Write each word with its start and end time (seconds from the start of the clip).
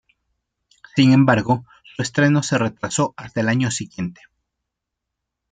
Sin 0.95 1.11
embargo, 1.11 1.63
su 1.83 2.01
estreno 2.01 2.41
se 2.41 2.57
retrasó 2.57 3.13
hasta 3.17 3.41
el 3.41 3.49
año 3.49 3.69
siguiente. 3.69 4.21